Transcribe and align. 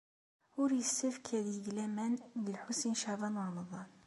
Ur 0.61 0.69
yessefk 0.79 1.27
ad 1.37 1.47
yeg 1.55 1.65
laman 1.77 2.11
deg 2.45 2.51
Lḥusin 2.55 2.93
n 2.95 2.99
Caɛban 3.01 3.39
u 3.41 3.43
Ṛemḍan. 3.47 3.89